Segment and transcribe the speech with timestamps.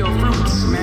[0.00, 0.80] your fruits, man.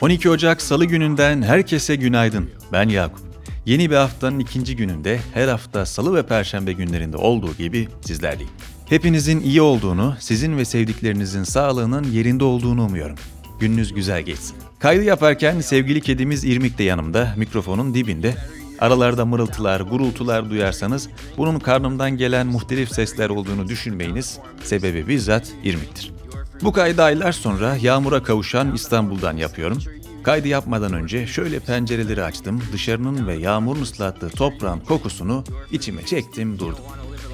[0.00, 2.50] 12 Ocak Salı gününden herkese günaydın.
[2.72, 3.20] Ben Yakup.
[3.66, 8.50] Yeni bir haftanın ikinci gününde her hafta salı ve perşembe günlerinde olduğu gibi sizlerleyim.
[8.86, 13.16] Hepinizin iyi olduğunu, sizin ve sevdiklerinizin sağlığının yerinde olduğunu umuyorum.
[13.60, 14.56] Gününüz güzel geçsin.
[14.78, 18.34] Kaydı yaparken sevgili kedimiz İrmik de yanımda, mikrofonun dibinde.
[18.78, 24.38] Aralarda mırıltılar, gurultular duyarsanız bunun karnımdan gelen muhtelif sesler olduğunu düşünmeyiniz.
[24.64, 26.19] Sebebi bizzat İrmik'tir.
[26.62, 29.78] Bu kaydı aylar sonra yağmura kavuşan İstanbul'dan yapıyorum.
[30.22, 36.84] Kaydı yapmadan önce şöyle pencereleri açtım, dışarının ve yağmurun ıslattığı toprağın kokusunu içime çektim durdum.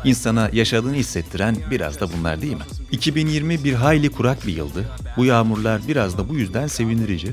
[0.04, 2.62] İnsana yaşadığını hissettiren biraz da bunlar değil mi?
[2.92, 4.84] 2020 bir hayli kurak bir yıldı.
[5.16, 7.32] Bu yağmurlar biraz da bu yüzden sevindirici.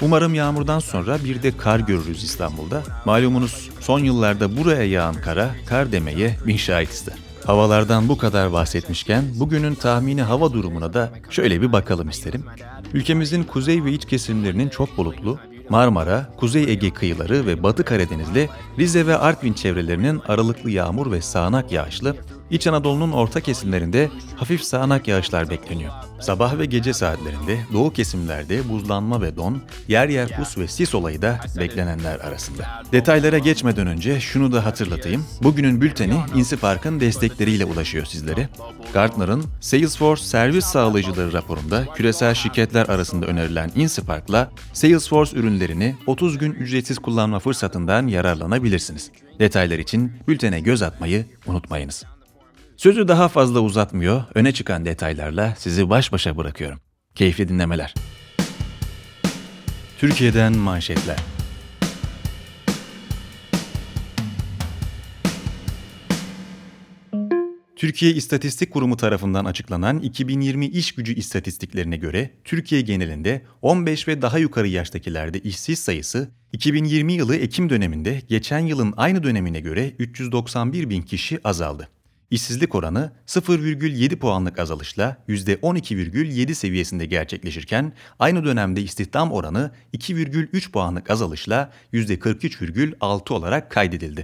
[0.00, 2.82] Umarım yağmurdan sonra bir de kar görürüz İstanbul'da.
[3.04, 7.14] Malumunuz son yıllarda buraya yağan kara kar demeye bin şahit ister.
[7.46, 12.44] Havalardan bu kadar bahsetmişken bugünün tahmini hava durumuna da şöyle bir bakalım isterim.
[12.92, 19.06] Ülkemizin kuzey ve iç kesimlerinin çok bulutlu, Marmara, Kuzey Ege kıyıları ve Batı Karadeniz'le Rize
[19.06, 22.16] ve Artvin çevrelerinin aralıklı yağmur ve sağanak yağışlı,
[22.50, 25.92] İç Anadolu'nun orta kesimlerinde hafif sağanak yağışlar bekleniyor.
[26.22, 31.22] Sabah ve gece saatlerinde doğu kesimlerde buzlanma ve don, yer yer pus ve sis olayı
[31.22, 32.82] da beklenenler arasında.
[32.92, 35.24] Detaylara geçmeden önce şunu da hatırlatayım.
[35.42, 38.48] Bugünün bülteni Insi Park'ın destekleriyle ulaşıyor sizlere.
[38.94, 46.52] Gartner'ın Salesforce servis sağlayıcıları raporunda küresel şirketler arasında önerilen Insi Park'la Salesforce ürünlerini 30 gün
[46.52, 49.10] ücretsiz kullanma fırsatından yararlanabilirsiniz.
[49.38, 52.04] Detaylar için bültene göz atmayı unutmayınız.
[52.76, 56.80] Sözü daha fazla uzatmıyor, öne çıkan detaylarla sizi baş başa bırakıyorum.
[57.14, 57.94] Keyifli dinlemeler.
[59.98, 61.18] Türkiye'den manşetler.
[67.76, 74.38] Türkiye İstatistik Kurumu tarafından açıklanan 2020 iş gücü istatistiklerine göre Türkiye genelinde 15 ve daha
[74.38, 81.02] yukarı yaştakilerde işsiz sayısı 2020 yılı Ekim döneminde geçen yılın aynı dönemine göre 391 bin
[81.02, 81.88] kişi azaldı.
[82.32, 91.72] İşsizlik oranı 0,7 puanlık azalışla %12,7 seviyesinde gerçekleşirken aynı dönemde istihdam oranı 2,3 puanlık azalışla
[91.92, 94.22] %43,6 olarak kaydedildi.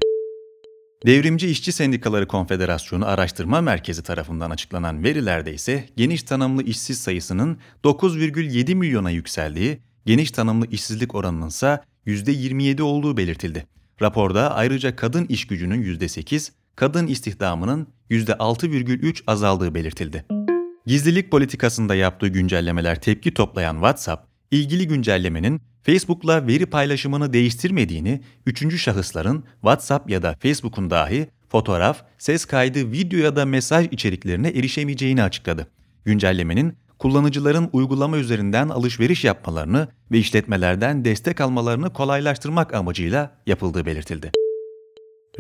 [1.07, 8.75] Devrimci İşçi Sendikaları Konfederasyonu Araştırma Merkezi tarafından açıklanan verilerde ise geniş tanımlı işsiz sayısının 9,7
[8.75, 13.67] milyona yükseldiği, geniş tanımlı işsizlik oranının ise %27 olduğu belirtildi.
[14.03, 20.25] Raporda ayrıca kadın iş gücünün %8, kadın istihdamının %6,3 azaldığı belirtildi.
[20.87, 29.45] Gizlilik politikasında yaptığı güncellemeler tepki toplayan WhatsApp, ilgili güncellemenin Facebook'la veri paylaşımını değiştirmediğini, üçüncü şahısların
[29.53, 35.67] WhatsApp ya da Facebook'un dahi fotoğraf, ses kaydı, video ya da mesaj içeriklerine erişemeyeceğini açıkladı.
[36.05, 44.33] Güncellemenin kullanıcıların uygulama üzerinden alışveriş yapmalarını ve işletmelerden destek almalarını kolaylaştırmak amacıyla yapıldığı belirtildi.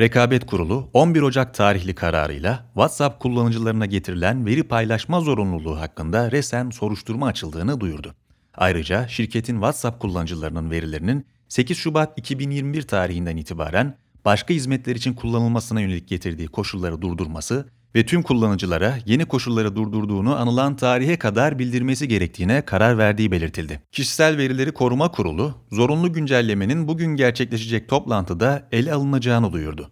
[0.00, 7.26] Rekabet Kurulu 11 Ocak tarihli kararıyla WhatsApp kullanıcılarına getirilen veri paylaşma zorunluluğu hakkında resen soruşturma
[7.26, 8.14] açıldığını duyurdu.
[8.54, 16.08] Ayrıca şirketin WhatsApp kullanıcılarının verilerinin 8 Şubat 2021 tarihinden itibaren başka hizmetler için kullanılmasına yönelik
[16.08, 22.98] getirdiği koşulları durdurması ve tüm kullanıcılara yeni koşulları durdurduğunu anılan tarihe kadar bildirmesi gerektiğine karar
[22.98, 23.82] verdiği belirtildi.
[23.92, 29.90] Kişisel Verileri Koruma Kurulu, zorunlu güncellemenin bugün gerçekleşecek toplantıda ele alınacağını duyurdu.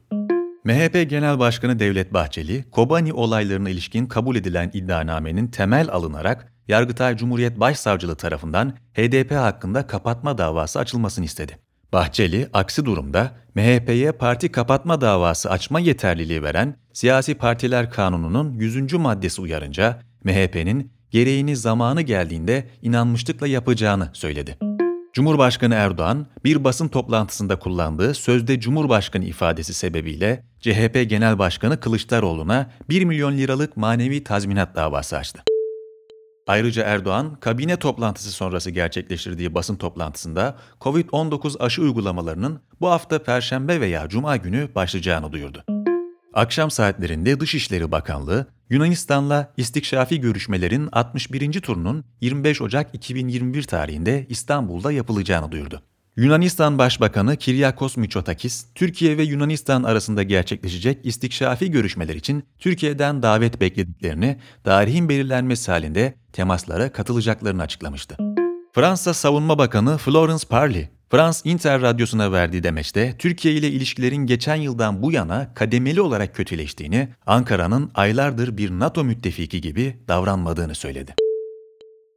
[0.65, 7.61] MHP Genel Başkanı Devlet Bahçeli, Kobani olaylarına ilişkin kabul edilen iddianamenin temel alınarak Yargıtay Cumhuriyet
[7.61, 11.59] Başsavcılığı tarafından HDP hakkında kapatma davası açılmasını istedi.
[11.93, 18.93] Bahçeli, aksi durumda MHP'ye parti kapatma davası açma yeterliliği veren Siyasi Partiler Kanunu'nun 100.
[18.93, 24.59] maddesi uyarınca MHP'nin gereğini zamanı geldiğinde inanmışlıkla yapacağını söyledi.
[25.13, 33.05] Cumhurbaşkanı Erdoğan bir basın toplantısında kullandığı sözde Cumhurbaşkanı ifadesi sebebiyle CHP Genel Başkanı Kılıçdaroğlu'na 1
[33.05, 35.43] milyon liralık manevi tazminat davası açtı.
[36.47, 44.09] Ayrıca Erdoğan, kabine toplantısı sonrası gerçekleştirdiği basın toplantısında COVID-19 aşı uygulamalarının bu hafta Perşembe veya
[44.09, 45.65] Cuma günü başlayacağını duyurdu.
[46.35, 51.61] Akşam saatlerinde Dışişleri Bakanlığı, Yunanistan'la istikşafi görüşmelerin 61.
[51.61, 55.83] turunun 25 Ocak 2021 tarihinde İstanbul'da yapılacağını duyurdu.
[56.17, 64.37] Yunanistan Başbakanı Kiryakos Mitsotakis, Türkiye ve Yunanistan arasında gerçekleşecek istikşafi görüşmeler için Türkiye'den davet beklediklerini,
[64.65, 68.17] tarihin belirlenmesi halinde temaslara katılacaklarını açıklamıştı.
[68.73, 75.03] Fransa Savunma Bakanı Florence Parly, Frans Inter Radyosu'na verdiği demeçte Türkiye ile ilişkilerin geçen yıldan
[75.03, 81.15] bu yana kademeli olarak kötüleştiğini, Ankara'nın aylardır bir NATO müttefiki gibi davranmadığını söyledi.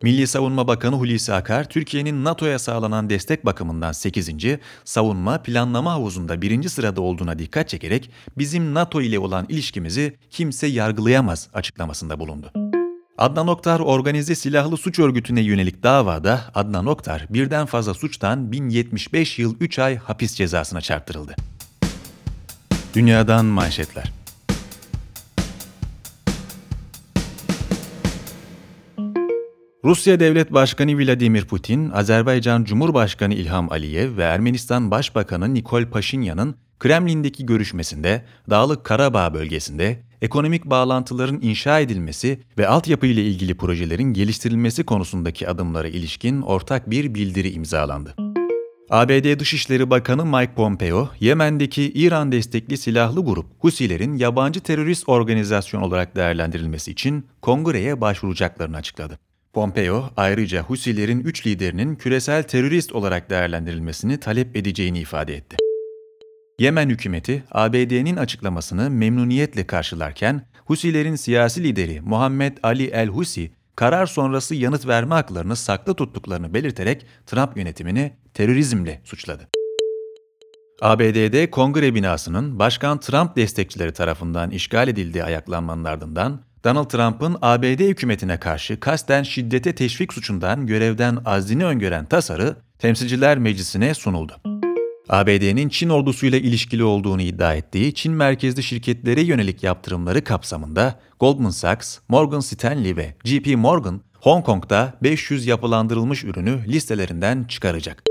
[0.04, 4.30] Milli Savunma Bakanı Hulusi Akar, Türkiye'nin NATO'ya sağlanan destek bakımından 8.
[4.86, 6.69] savunma planlama havuzunda 1.
[6.69, 12.51] sırada olduğuna dikkat çekerek bizim NATO ile olan ilişkimizi kimse yargılayamaz açıklamasında bulundu.
[13.18, 19.56] Adnan Oktar organize silahlı suç örgütüne yönelik davada Adnan Oktar birden fazla suçtan 1075 yıl
[19.60, 21.36] 3 ay hapis cezasına çarptırıldı.
[22.94, 24.19] Dünyadan manşetler.
[29.85, 37.45] Rusya Devlet Başkanı Vladimir Putin, Azerbaycan Cumhurbaşkanı İlham Aliyev ve Ermenistan Başbakanı Nikol Paşinyan'ın Kremlin'deki
[37.45, 45.49] görüşmesinde Dağlık Karabağ bölgesinde ekonomik bağlantıların inşa edilmesi ve altyapı ile ilgili projelerin geliştirilmesi konusundaki
[45.49, 48.15] adımlara ilişkin ortak bir bildiri imzalandı.
[48.89, 56.15] ABD Dışişleri Bakanı Mike Pompeo, Yemen'deki İran destekli silahlı grup Husilerin yabancı terörist organizasyon olarak
[56.15, 59.19] değerlendirilmesi için kongreye başvuracaklarını açıkladı.
[59.54, 65.57] Pompeo ayrıca Husilerin üç liderinin küresel terörist olarak değerlendirilmesini talep edeceğini ifade etti.
[66.60, 74.88] Yemen hükümeti ABD'nin açıklamasını memnuniyetle karşılarken Husilerin siyasi lideri Muhammed Ali el-Husi karar sonrası yanıt
[74.88, 79.48] verme haklarını saklı tuttuklarını belirterek Trump yönetimini terörizmle suçladı.
[80.81, 88.39] ABD'de kongre binasının Başkan Trump destekçileri tarafından işgal edildiği ayaklanmanın ardından Donald Trump'ın ABD hükümetine
[88.39, 94.41] karşı kasten şiddete teşvik suçundan görevden azlini öngören tasarı Temsilciler Meclisi'ne sunuldu.
[95.09, 102.00] ABD'nin Çin ordusuyla ilişkili olduğunu iddia ettiği Çin merkezli şirketlere yönelik yaptırımları kapsamında Goldman Sachs,
[102.07, 108.08] Morgan Stanley ve JP Morgan, Hong Kong'da 500 yapılandırılmış ürünü listelerinden çıkaracak.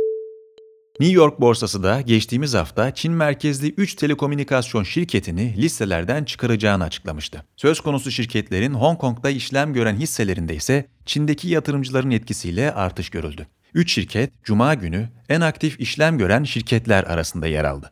[1.00, 7.44] New York borsası da geçtiğimiz hafta Çin merkezli 3 telekomünikasyon şirketini listelerden çıkaracağını açıklamıştı.
[7.56, 13.46] Söz konusu şirketlerin Hong Kong'da işlem gören hisselerinde ise Çin'deki yatırımcıların etkisiyle artış görüldü.
[13.74, 17.90] 3 şirket Cuma günü en aktif işlem gören şirketler arasında yer aldı.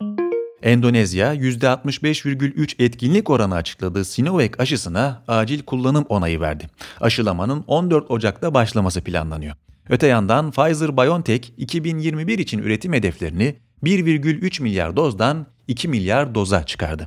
[0.63, 6.67] Endonezya %65,3 etkinlik oranı açıkladığı Sinovac aşısına acil kullanım onayı verdi.
[7.01, 9.57] Aşılamanın 14 Ocak'ta başlaması planlanıyor.
[9.91, 17.07] Öte yandan Pfizer-BioNTech 2021 için üretim hedeflerini 1,3 milyar dozdan 2 milyar doza çıkardı.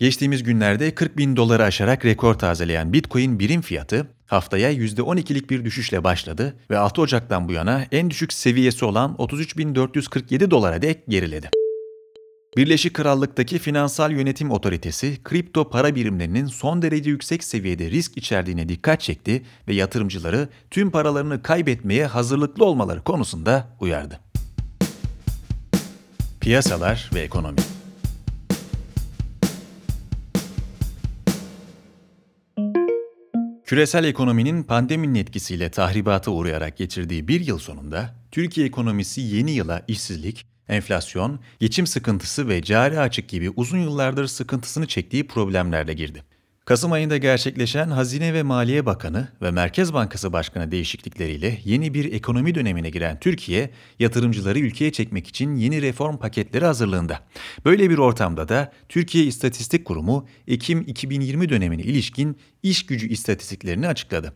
[0.00, 6.04] Geçtiğimiz günlerde 40 bin doları aşarak rekor tazeleyen Bitcoin birim fiyatı haftaya %12'lik bir düşüşle
[6.04, 11.50] başladı ve 6 Ocak'tan bu yana en düşük seviyesi olan 33.447 dolara dek geriledi.
[12.56, 19.00] Birleşik Krallık'taki Finansal Yönetim Otoritesi, kripto para birimlerinin son derece yüksek seviyede risk içerdiğine dikkat
[19.00, 24.20] çekti ve yatırımcıları tüm paralarını kaybetmeye hazırlıklı olmaları konusunda uyardı.
[26.40, 27.58] Piyasalar ve ekonomi
[33.64, 40.51] Küresel ekonominin pandeminin etkisiyle tahribata uğrayarak geçirdiği bir yıl sonunda Türkiye ekonomisi yeni yıla işsizlik,
[40.68, 46.24] enflasyon, geçim sıkıntısı ve cari açık gibi uzun yıllardır sıkıntısını çektiği problemlerle girdi.
[46.64, 52.54] Kasım ayında gerçekleşen Hazine ve Maliye Bakanı ve Merkez Bankası Başkanı değişiklikleriyle yeni bir ekonomi
[52.54, 57.20] dönemine giren Türkiye, yatırımcıları ülkeye çekmek için yeni reform paketleri hazırlığında.
[57.64, 64.32] Böyle bir ortamda da Türkiye İstatistik Kurumu Ekim 2020 dönemine ilişkin iş gücü istatistiklerini açıkladı.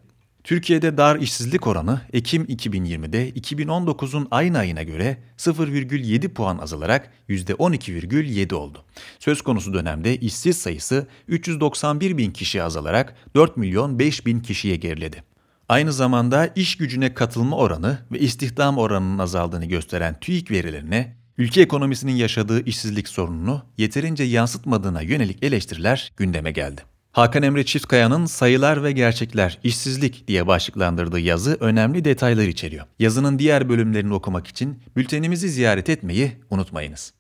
[0.47, 8.85] Türkiye'de dar işsizlik oranı Ekim 2020'de 2019'un aynı ayına göre 0,7 puan azalarak %12,7 oldu.
[9.19, 15.23] Söz konusu dönemde işsiz sayısı 391 bin kişi azalarak 4 milyon 5 bin kişiye geriledi.
[15.69, 22.17] Aynı zamanda iş gücüne katılma oranı ve istihdam oranının azaldığını gösteren TÜİK verilerine ülke ekonomisinin
[22.17, 26.96] yaşadığı işsizlik sorununu yeterince yansıtmadığına yönelik eleştiriler gündeme geldi.
[27.17, 32.87] Hakan Emre Çiftkaya'nın Sayılar ve Gerçekler, İşsizlik diye başlıklandırdığı yazı önemli detaylar içeriyor.
[32.99, 37.13] Yazının diğer bölümlerini okumak için bültenimizi ziyaret etmeyi unutmayınız.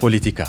[0.00, 0.44] Politika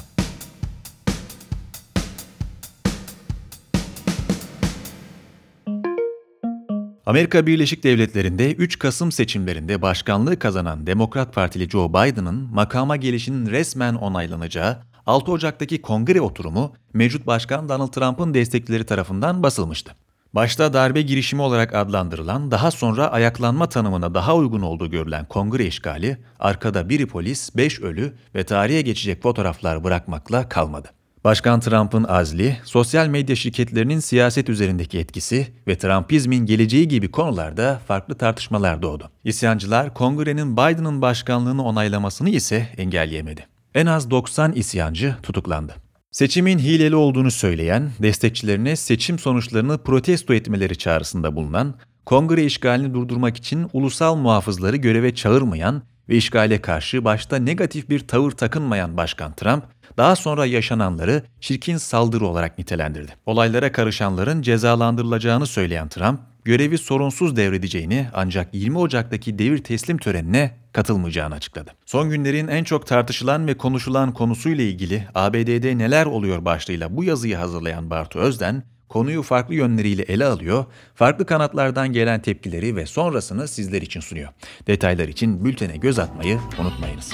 [7.05, 13.95] Amerika Birleşik Devletleri'nde 3 Kasım seçimlerinde başkanlığı kazanan Demokrat Partili Joe Biden'ın makama gelişinin resmen
[13.95, 19.95] onaylanacağı 6 Ocak'taki kongre oturumu mevcut başkan Donald Trump'ın destekçileri tarafından basılmıştı.
[20.33, 26.17] Başta darbe girişimi olarak adlandırılan, daha sonra ayaklanma tanımına daha uygun olduğu görülen kongre işgali,
[26.39, 30.87] arkada biri polis, beş ölü ve tarihe geçecek fotoğraflar bırakmakla kalmadı.
[31.23, 38.15] Başkan Trump'ın azli, sosyal medya şirketlerinin siyaset üzerindeki etkisi ve Trumpizmin geleceği gibi konularda farklı
[38.15, 39.11] tartışmalar doğdu.
[39.23, 43.47] İsyancılar kongrenin Biden'ın başkanlığını onaylamasını ise engelleyemedi.
[43.75, 45.75] En az 90 isyancı tutuklandı.
[46.11, 51.75] Seçimin hileli olduğunu söyleyen, destekçilerine seçim sonuçlarını protesto etmeleri çağrısında bulunan,
[52.05, 58.31] kongre işgalini durdurmak için ulusal muhafızları göreve çağırmayan ve işgale karşı başta negatif bir tavır
[58.31, 59.63] takınmayan Başkan Trump,
[59.97, 63.11] daha sonra yaşananları çirkin saldırı olarak nitelendirdi.
[63.25, 71.35] Olaylara karışanların cezalandırılacağını söyleyen Trump, görevi sorunsuz devredeceğini ancak 20 Ocak'taki devir teslim törenine katılmayacağını
[71.35, 71.71] açıkladı.
[71.85, 77.35] Son günlerin en çok tartışılan ve konuşulan konusuyla ilgili ABD'de neler oluyor başlığıyla bu yazıyı
[77.35, 83.81] hazırlayan Bartu Özden, konuyu farklı yönleriyle ele alıyor, farklı kanatlardan gelen tepkileri ve sonrasını sizler
[83.81, 84.29] için sunuyor.
[84.67, 87.13] Detaylar için bültene göz atmayı unutmayınız.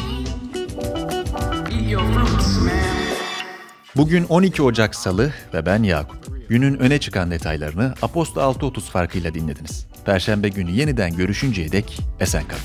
[3.95, 6.36] Bugün 12 Ocak Salı ve ben Yakup.
[6.49, 9.85] Günün öne çıkan detaylarını Aposto 6.30 farkıyla dinlediniz.
[10.05, 12.61] Perşembe günü yeniden görüşünceye dek esen kalın.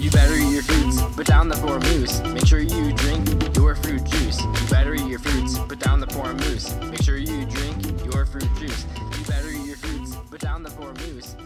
[0.00, 2.20] You better eat your fruits, put down the poor moose.
[2.34, 4.40] Make sure you drink your fruit juice.
[4.42, 6.74] You better eat your fruits, put down the poor moose.
[6.90, 8.84] Make sure you drink your fruit juice.
[9.18, 11.36] You better eat your fruits, put down the poor moose.